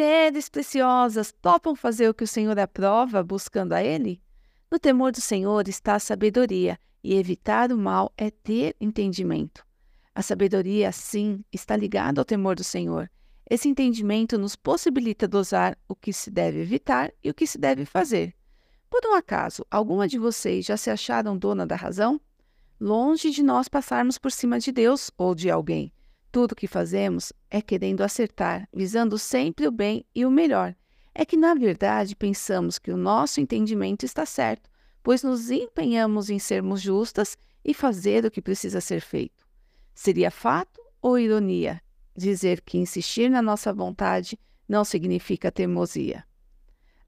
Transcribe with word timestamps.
Mulheres 0.00 0.48
preciosas, 0.48 1.30
topam 1.42 1.76
fazer 1.76 2.08
o 2.08 2.14
que 2.14 2.24
o 2.24 2.26
Senhor 2.26 2.58
aprova, 2.58 3.22
buscando 3.22 3.74
a 3.74 3.84
Ele? 3.84 4.18
No 4.70 4.78
temor 4.78 5.12
do 5.12 5.20
Senhor 5.20 5.68
está 5.68 5.94
a 5.94 5.98
sabedoria, 5.98 6.80
e 7.04 7.16
evitar 7.16 7.70
o 7.70 7.76
mal 7.76 8.10
é 8.16 8.30
ter 8.30 8.74
entendimento. 8.80 9.62
A 10.14 10.22
sabedoria, 10.22 10.90
sim, 10.90 11.44
está 11.52 11.76
ligada 11.76 12.18
ao 12.18 12.24
temor 12.24 12.56
do 12.56 12.64
Senhor. 12.64 13.10
Esse 13.50 13.68
entendimento 13.68 14.38
nos 14.38 14.56
possibilita 14.56 15.28
dosar 15.28 15.76
o 15.86 15.94
que 15.94 16.14
se 16.14 16.30
deve 16.30 16.62
evitar 16.62 17.12
e 17.22 17.28
o 17.28 17.34
que 17.34 17.46
se 17.46 17.58
deve 17.58 17.84
fazer. 17.84 18.34
Por 18.88 19.02
um 19.04 19.14
acaso, 19.14 19.66
alguma 19.70 20.08
de 20.08 20.18
vocês 20.18 20.64
já 20.64 20.78
se 20.78 20.88
acharam 20.88 21.36
dona 21.36 21.66
da 21.66 21.76
razão? 21.76 22.18
Longe 22.80 23.30
de 23.30 23.42
nós 23.42 23.68
passarmos 23.68 24.16
por 24.16 24.32
cima 24.32 24.58
de 24.58 24.72
Deus 24.72 25.10
ou 25.18 25.34
de 25.34 25.50
alguém. 25.50 25.92
Tudo 26.32 26.52
o 26.52 26.56
que 26.56 26.68
fazemos 26.68 27.32
é 27.50 27.60
querendo 27.60 28.02
acertar, 28.02 28.68
visando 28.72 29.18
sempre 29.18 29.66
o 29.66 29.72
bem 29.72 30.04
e 30.14 30.24
o 30.24 30.30
melhor. 30.30 30.76
É 31.12 31.24
que, 31.24 31.36
na 31.36 31.54
verdade, 31.54 32.14
pensamos 32.14 32.78
que 32.78 32.92
o 32.92 32.96
nosso 32.96 33.40
entendimento 33.40 34.04
está 34.04 34.24
certo, 34.24 34.70
pois 35.02 35.24
nos 35.24 35.50
empenhamos 35.50 36.30
em 36.30 36.38
sermos 36.38 36.80
justas 36.80 37.36
e 37.64 37.74
fazer 37.74 38.24
o 38.24 38.30
que 38.30 38.40
precisa 38.40 38.80
ser 38.80 39.00
feito. 39.00 39.44
Seria 39.92 40.30
fato 40.30 40.80
ou 41.02 41.18
ironia 41.18 41.82
dizer 42.16 42.60
que 42.60 42.78
insistir 42.78 43.28
na 43.28 43.42
nossa 43.42 43.72
vontade 43.72 44.38
não 44.68 44.84
significa 44.84 45.50
teimosia? 45.50 46.24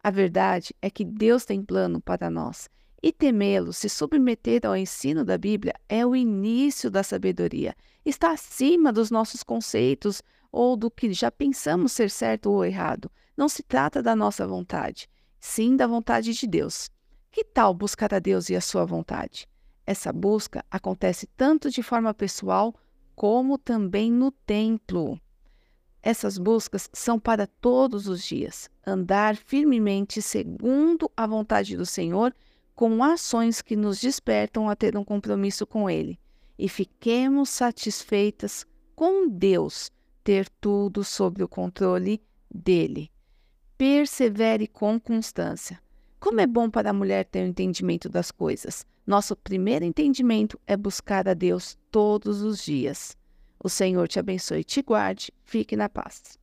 A 0.03 0.11
verdade 0.11 0.75
é 0.83 0.91
que 0.91 1.05
Deus 1.05 1.45
tem 1.45 1.63
plano 1.63 2.01
para 2.01 2.29
nós 2.29 2.69
e 3.03 3.11
temê-lo, 3.11 3.73
se 3.73 3.89
submeter 3.89 4.65
ao 4.65 4.77
ensino 4.77 5.25
da 5.25 5.37
Bíblia, 5.37 5.75
é 5.89 6.07
o 6.07 6.15
início 6.15 6.89
da 6.89 7.03
sabedoria. 7.03 7.75
Está 8.05 8.31
acima 8.31 8.93
dos 8.93 9.11
nossos 9.11 9.43
conceitos 9.43 10.23
ou 10.53 10.77
do 10.77 10.89
que 10.91 11.13
já 11.13 11.31
pensamos 11.31 11.91
ser 11.93 12.11
certo 12.11 12.51
ou 12.51 12.65
errado. 12.65 13.11
Não 13.37 13.49
se 13.49 13.63
trata 13.63 14.01
da 14.01 14.15
nossa 14.15 14.47
vontade, 14.47 15.09
sim 15.41 15.75
da 15.75 15.87
vontade 15.87 16.33
de 16.33 16.47
Deus. 16.47 16.89
Que 17.33 17.43
tal 17.43 17.75
buscar 17.75 18.15
a 18.15 18.21
Deus 18.21 18.49
e 18.51 18.55
a 18.55 18.61
sua 18.61 18.85
vontade? 18.85 19.49
Essa 19.85 20.13
busca 20.13 20.65
acontece 20.71 21.27
tanto 21.37 21.71
de 21.71 21.83
forma 21.83 22.15
pessoal 22.15 22.73
como 23.17 23.59
também 23.59 24.13
no 24.13 24.31
templo. 24.31 25.21
Essas 26.01 26.39
buscas 26.39 26.89
são 26.93 27.19
para 27.19 27.47
todos 27.47 28.07
os 28.07 28.23
dias, 28.25 28.71
andar 28.87 29.37
firmemente 29.37 30.23
segundo 30.23 31.11
a 31.17 31.27
vontade 31.27 31.77
do 31.77 31.87
Senhor 31.87 32.33
com 32.83 33.05
ações 33.05 33.63
que 33.63 33.77
nos 33.77 34.01
despertam 34.01 34.69
a 34.69 34.75
ter 34.75 34.97
um 34.97 35.05
compromisso 35.05 35.65
com 35.65 35.89
Ele 35.89 36.19
e 36.59 36.69
fiquemos 36.69 37.49
satisfeitas 37.49 38.67
com 38.93 39.29
Deus 39.29 39.89
ter 40.25 40.49
tudo 40.61 41.05
sob 41.05 41.45
o 41.45 41.49
controle 41.49 42.21
dele. 42.53 43.09
Persevere 43.79 44.67
com 44.67 44.99
constância. 44.99 45.81
Como 46.19 46.41
é 46.41 46.47
bom 46.49 46.69
para 46.69 46.91
a 46.91 46.93
mulher 46.93 47.25
ter 47.25 47.43
o 47.43 47.45
um 47.45 47.47
entendimento 47.51 48.09
das 48.09 48.33
coisas. 48.33 48.85
Nosso 49.07 49.37
primeiro 49.37 49.85
entendimento 49.85 50.59
é 50.67 50.77
buscar 50.77 51.29
a 51.29 51.35
Deus 51.35 51.79
todos 51.89 52.43
os 52.43 52.65
dias. 52.65 53.17
O 53.63 53.69
Senhor 53.69 54.09
te 54.09 54.19
abençoe 54.19 54.63
e 54.63 54.65
te 54.65 54.83
guarde. 54.83 55.31
Fique 55.45 55.77
na 55.77 55.89
paz. 55.89 56.37